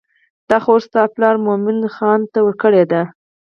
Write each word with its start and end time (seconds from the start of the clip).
دا 0.49 0.57
خور 0.63 0.79
ستا 0.87 1.01
پلار 1.15 1.35
مومن 1.45 1.77
خان 1.95 2.19
ته 2.31 2.39
ورکړې 2.43 2.83
ده. 2.91 3.01